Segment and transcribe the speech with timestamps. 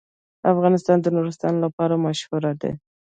[0.53, 2.71] افغانستان د نورستان لپاره مشهور دی.